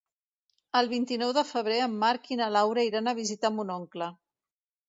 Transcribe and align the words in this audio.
El 0.79 0.89
vint-i-nou 0.93 1.33
de 1.39 1.43
febrer 1.49 1.77
en 1.87 1.93
Marc 2.05 2.27
i 2.37 2.39
na 2.41 2.49
Laura 2.57 2.89
iran 2.91 3.13
a 3.13 3.17
visitar 3.23 3.53
mon 3.59 3.75
oncle. 3.79 4.13